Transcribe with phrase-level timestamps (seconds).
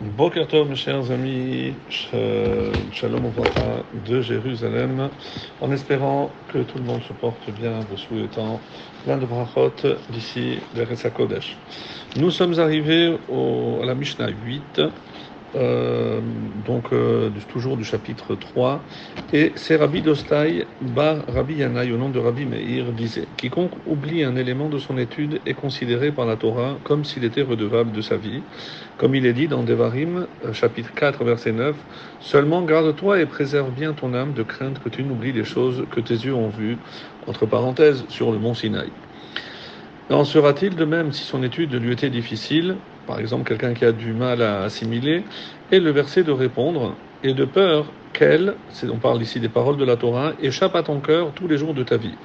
[0.00, 5.10] Boker mes chers amis, Shalom Ouvracha de Jérusalem,
[5.60, 8.62] en espérant que tout le monde se porte bien, vous souhaitant
[9.04, 9.74] plein de brachot
[10.08, 11.58] d'ici vers Kodesh.
[12.16, 14.80] Nous sommes arrivés au, à la Mishnah 8,
[15.56, 16.20] euh,
[16.64, 18.82] donc euh, toujours du chapitre 3,
[19.32, 24.22] et c'est Rabbi Dostai bar Rabbi Yanaï au nom de Rabbi Meir disait Quiconque oublie
[24.22, 28.00] un élément de son étude est considéré par la Torah comme s'il était redevable de
[28.00, 28.42] sa vie,
[28.96, 31.74] comme il est dit dans Devarim, euh, chapitre 4, verset 9
[32.20, 36.00] Seulement garde-toi et préserve bien ton âme de crainte que tu n'oublies les choses que
[36.00, 36.78] tes yeux ont vues,
[37.26, 38.92] entre parenthèses, sur le mont Sinaï.
[40.10, 42.76] En sera-t-il de même si son étude lui était difficile?
[43.06, 45.24] Par exemple quelqu'un qui a du mal à assimiler,
[45.70, 48.56] et le verset de répondre, et de peur qu'elle,
[48.90, 51.74] on parle ici des paroles de la Torah, échappe à ton cœur tous les jours
[51.74, 52.18] de ta vie.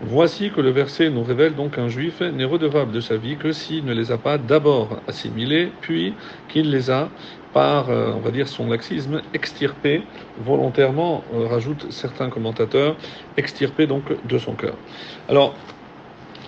[0.00, 3.52] Voici que le verset nous révèle donc qu'un juif n'est redevable de sa vie que
[3.52, 6.16] s'il ne les a pas d'abord assimilés, puis
[6.48, 7.10] qu'il les a,
[7.52, 12.96] par, euh, on va dire, son laxisme, extirpés volontairement, euh, rajoutent certains commentateurs,
[13.36, 14.78] extirpés donc de son cœur.
[15.26, 15.58] Alors,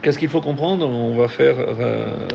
[0.03, 0.89] Qu'est-ce qu'il faut comprendre?
[0.89, 2.27] On va faire euh,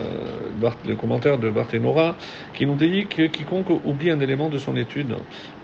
[0.87, 2.15] le commentaire de Barthénora
[2.53, 5.15] qui nous dit que quiconque oublie un élément de son étude,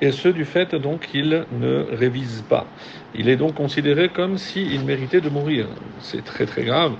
[0.01, 2.65] et ce du fait donc qu'il ne révise pas.
[3.13, 5.67] Il est donc considéré comme s'il méritait de mourir.
[5.99, 6.93] C'est très très grave,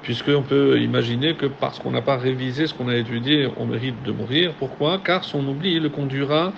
[0.00, 4.02] puisqu'on peut imaginer que parce qu'on n'a pas révisé ce qu'on a étudié, on mérite
[4.04, 4.54] de mourir.
[4.58, 5.00] Pourquoi?
[5.04, 6.54] Car son oubli le conduira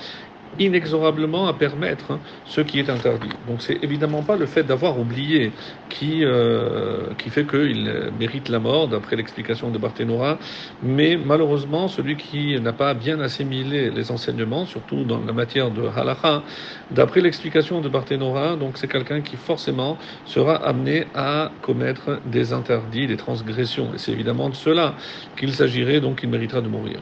[0.59, 3.29] inexorablement à permettre hein, ce qui est interdit.
[3.47, 5.53] Donc c'est évidemment pas le fait d'avoir oublié
[5.89, 10.39] qui, euh, qui fait qu'il mérite la mort, d'après l'explication de Barthénora,
[10.83, 15.83] mais malheureusement celui qui n'a pas bien assimilé les enseignements, surtout dans la matière de
[15.87, 16.43] halakha,
[16.91, 23.07] d'après l'explication de Barthénora, donc c'est quelqu'un qui forcément sera amené à commettre des interdits,
[23.07, 24.95] des transgressions, et c'est évidemment de cela
[25.37, 27.01] qu'il s'agirait, donc il méritera de mourir.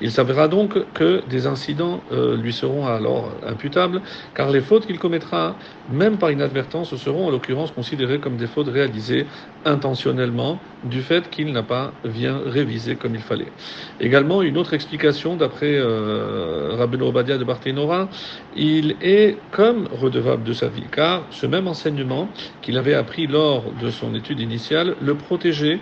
[0.00, 4.02] Il s'avérera donc que des incidents euh, lui seront alors imputables,
[4.34, 5.56] car les fautes qu'il commettra,
[5.88, 9.26] même par inadvertance, seront en l'occurrence considérées comme des fautes réalisées
[9.64, 13.52] intentionnellement du fait qu'il n'a pas bien révisé comme il fallait.
[14.00, 18.08] Également, une autre explication d'après euh, Obadia de Barthénora,
[18.54, 22.28] il est comme redevable de sa vie, car ce même enseignement
[22.62, 25.80] qu'il avait appris lors de son étude initiale le protégeait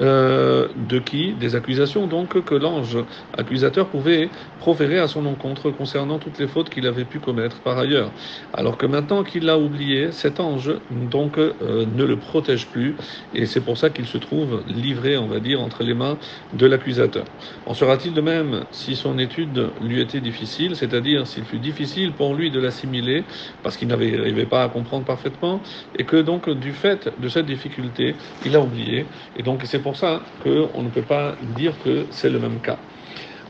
[0.00, 2.96] euh, de qui Des accusations donc que l'ange
[3.36, 7.78] accusateur pouvait proférer à son encontre concernant toutes les fautes qu'il avait pu commettre par
[7.78, 8.10] ailleurs.
[8.54, 11.52] Alors que maintenant qu'il l'a oublié, cet ange donc euh,
[11.94, 12.94] ne le protège plus
[13.34, 16.16] et c'est pour ça qu'il se trouve livré, on va dire, entre les mains
[16.54, 17.24] de l'accusateur.
[17.66, 22.34] En sera-t-il de même si son étude lui était difficile, c'est-à-dire s'il fut difficile pour
[22.34, 23.24] lui de l'assimiler
[23.62, 25.60] parce qu'il n'arrivait pas à comprendre parfaitement
[25.98, 28.14] et que donc du fait de cette difficulté,
[28.44, 29.06] il a oublié
[29.36, 32.78] et donc pour pour ça qu'on ne peut pas dire que c'est le même cas.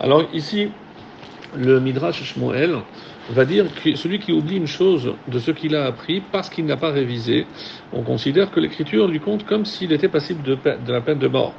[0.00, 0.70] Alors ici,
[1.54, 2.76] le Midrash Shmuel
[3.30, 6.64] va dire que celui qui oublie une chose de ce qu'il a appris parce qu'il
[6.64, 7.46] n'a pas révisé,
[7.92, 10.56] on considère que l'écriture lui compte comme s'il était passible de,
[10.88, 11.52] la peine de mort.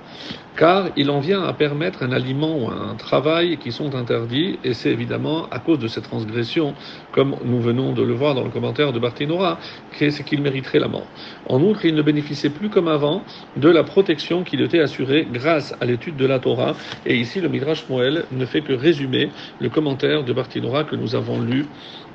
[0.58, 4.74] Car il en vient à permettre un aliment ou un travail qui sont interdits, et
[4.74, 6.74] c'est évidemment à cause de cette transgression,
[7.14, 9.60] comme nous venons de le voir dans le commentaire de Barthénora,
[9.98, 11.08] qu'il mériterait la mort.
[11.48, 13.24] En outre, il ne bénéficiait plus comme avant
[13.56, 16.76] de la protection qui lui était assurée grâce à l'étude de la Torah,
[17.06, 19.30] et ici le Midrash Moël ne fait que résumer
[19.60, 21.66] le commentaire de Barthénora que nous avons lu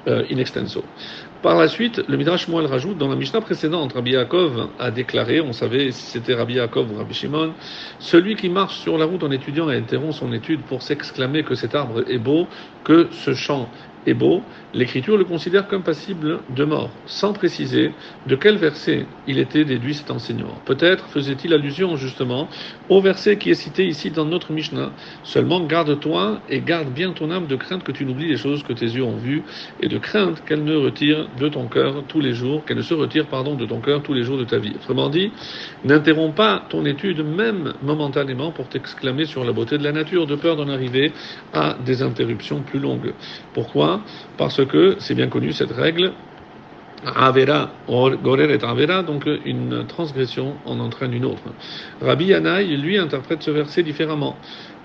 [0.09, 0.85] euh, in extenso.
[1.43, 5.41] Par la suite, le Midrash Moël rajoute, dans la Mishnah précédente, Rabbi Yaakov a déclaré,
[5.41, 7.53] on savait si c'était Rabbi Yaakov ou Rabbi Shimon,
[8.35, 11.75] qui marche sur la route en étudiant et interrompt son étude pour s'exclamer que cet
[11.75, 12.49] arbre est beau,
[12.83, 13.71] que ce champ
[14.07, 17.93] est beau, l'Écriture le considère comme passible de mort, sans préciser
[18.27, 20.55] de quel verset il était déduit cet enseignement.
[20.65, 22.49] Peut-être faisait-il allusion justement
[22.89, 24.93] au verset qui est cité ici dans notre Mishnah.
[25.25, 28.73] Seulement garde-toi et garde bien ton âme de crainte que tu n'oublies les choses que
[28.73, 29.43] tes yeux ont vues
[29.81, 32.95] et de crainte qu'elle ne retire de ton cœur tous les jours, qu'elle ne se
[32.95, 34.73] retire pardon de ton cœur tous les jours de ta vie.
[34.77, 35.31] Autrement dit,
[35.85, 40.37] n'interromps pas ton étude même momentanément pour t'exclamer sur la beauté de la nature de
[40.37, 41.13] peur d'en arriver
[41.53, 43.13] à des interruptions plus longues.
[43.55, 43.96] Pourquoi?
[44.37, 46.13] Parce que c'est bien connu cette règle.
[47.05, 51.43] Avera, Gorer et Avera, donc une transgression en entraîne une autre.
[52.01, 54.37] Rabbi Yanaï, lui, interprète ce verset différemment.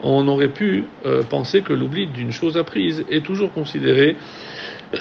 [0.03, 4.17] On aurait pu euh, penser que l'oubli d'une chose apprise est toujours considéré,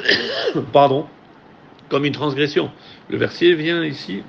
[1.89, 2.71] comme une transgression.
[3.09, 4.23] Le verset vient ici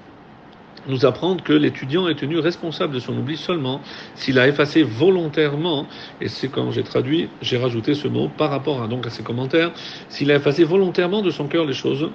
[0.85, 3.83] nous apprendre que l'étudiant est tenu responsable de son oubli seulement
[4.15, 5.89] s'il a effacé volontairement,
[6.19, 9.23] et c'est quand j'ai traduit, j'ai rajouté ce mot par rapport à, donc à ses
[9.23, 9.73] commentaires,
[10.09, 12.11] s'il a effacé volontairement de son cœur les choses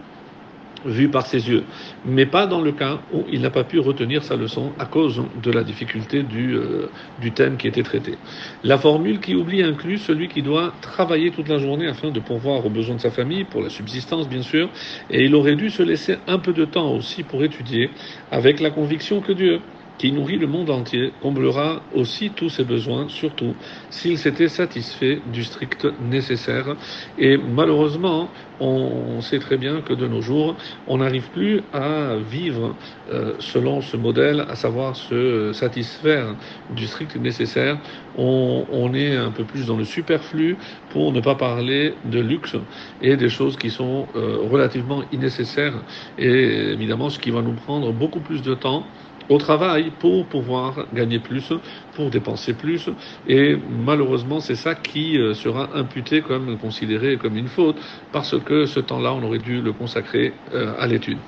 [0.85, 1.65] vu par ses yeux,
[2.05, 5.23] mais pas dans le cas où il n'a pas pu retenir sa leçon à cause
[5.43, 8.19] de la difficulté du, euh, du thème qui était traité.
[8.63, 12.65] La formule qui oublie inclut celui qui doit travailler toute la journée afin de pourvoir
[12.65, 14.71] aux besoins de sa famille, pour la subsistance bien sûr,
[15.11, 17.91] et il aurait dû se laisser un peu de temps aussi pour étudier,
[18.31, 19.63] avec la conviction que Dieu,
[19.99, 23.55] qui nourrit le monde entier, comblera aussi tous ses besoins, surtout
[23.91, 26.77] s'il s'était satisfait du strict nécessaire.
[27.19, 30.57] Et malheureusement, on sait très bien que de nos jours,
[30.87, 32.75] on n'arrive plus à vivre
[33.13, 36.35] euh, selon ce modèle, à savoir se satisfaire
[36.71, 37.79] du strict nécessaire.
[38.17, 40.57] On, on, est un peu plus dans le superflu
[40.89, 42.57] pour ne pas parler de luxe
[43.03, 45.75] et des choses qui sont euh, relativement innécessaires
[46.17, 48.87] et évidemment ce qui va nous prendre beaucoup plus de temps
[49.29, 51.53] au travail pour pouvoir gagner plus,
[51.95, 52.89] pour dépenser plus.
[53.27, 57.77] Et malheureusement, c'est ça qui euh, sera imputé comme considéré comme une faute,
[58.13, 61.19] parce que ce temps-là, on aurait dû le consacrer euh, à l'étude.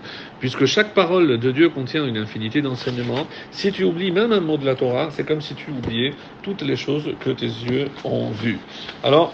[0.40, 4.56] Puisque chaque parole de Dieu contient une infinité d'enseignements, si tu oublies même un mot
[4.56, 8.30] de la Torah, c'est comme si tu oubliais toutes les choses que tes yeux ont
[8.30, 8.58] vues.
[9.02, 9.32] Alors,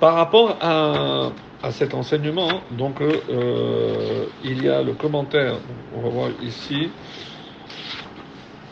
[0.00, 1.32] par rapport à,
[1.62, 5.56] à cet enseignement, donc euh, il y a le commentaire,
[5.94, 6.88] on va voir ici,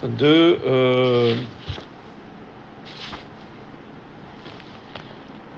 [0.02, 1.34] de euh,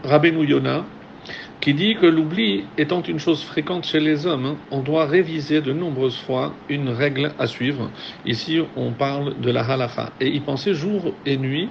[0.05, 0.47] Rabbeinu
[1.61, 5.73] qui dit que l'oubli étant une chose fréquente chez les hommes, on doit réviser de
[5.75, 7.91] nombreuses fois une règle à suivre.
[8.25, 11.69] Ici, on parle de la halacha et y penser jour et nuit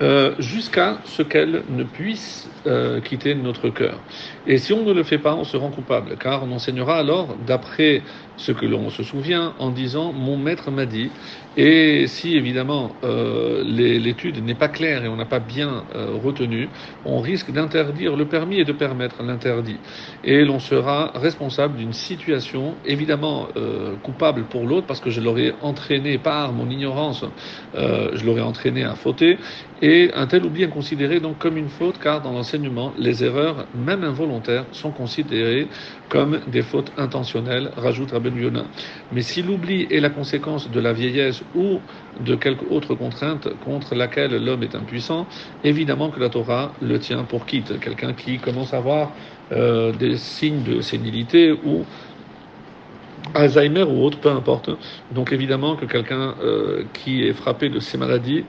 [0.00, 3.98] euh, jusqu'à ce qu'elle ne puisse euh, quitter notre cœur.
[4.46, 7.36] Et si on ne le fait pas, on se rend coupable, car on enseignera alors
[7.46, 8.02] d'après
[8.38, 11.10] ce que l'on se souvient en disant mon maître m'a dit.
[11.56, 16.68] Et si évidemment euh, l'étude n'est pas claire et on n'a pas bien euh, retenu,
[17.04, 19.78] on risque d'interdire le permis et de permettre l'interdit.
[20.22, 25.52] Et l'on sera responsable d'une situation évidemment euh, coupable pour l'autre parce que je l'aurais
[25.60, 27.24] entraîné par mon ignorance,
[27.74, 29.38] je l'aurais entraîné à fauter.
[29.80, 33.66] Et un tel oubli est considéré donc comme une faute car dans l'enseignement, les erreurs,
[33.74, 35.68] même involontaires, sont considérées
[36.08, 38.64] comme des fautes intentionnelles, rajoute Rabbi Yonah.
[39.12, 41.80] Mais si l'oubli est la conséquence de la vieillesse ou
[42.20, 45.26] de quelque autre contrainte contre laquelle l'homme est impuissant,
[45.62, 47.78] évidemment que la Torah le tient pour quitte.
[47.78, 49.12] Quelqu'un qui commence à avoir
[49.52, 51.84] euh, des signes de sénilité ou
[53.34, 54.70] Alzheimer ou autre, peu importe.
[55.12, 58.44] Donc évidemment que quelqu'un euh, qui est frappé de ces maladies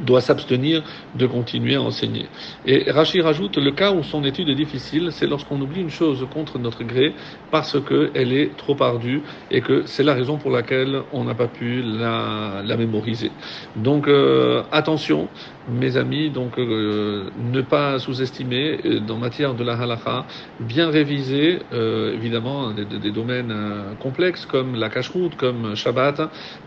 [0.00, 0.82] doit s'abstenir
[1.14, 2.30] de continuer à enseigner.
[2.64, 6.26] Et Rachid rajoute, le cas où son étude est difficile, c'est lorsqu'on oublie une chose
[6.30, 7.14] contre notre gré
[7.50, 11.48] parce qu'elle est trop ardue et que c'est la raison pour laquelle on n'a pas
[11.48, 13.36] pu la, la mémoriser.
[13.74, 15.30] Donc euh, attention,
[15.66, 20.26] mes amis, donc euh, ne pas sous-estimer euh, dans matière de la halakha,
[20.58, 26.20] bien réviser euh, évidemment des, des domaines euh, complexes comme la cache-route, comme Shabbat,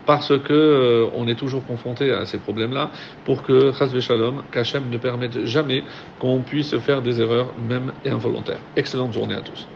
[0.04, 2.92] parce que euh, on est toujours confronté à ces problèmes-là
[3.24, 5.84] pour que, Chazve Shalom, qu'Hachem ne permette jamais
[6.18, 8.60] qu'on puisse faire des erreurs, même involontaires.
[8.76, 9.75] Excellente journée à tous.